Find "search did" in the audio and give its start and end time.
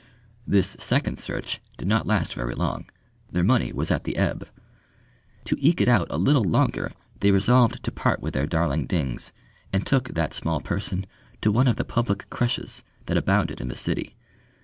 1.19-1.87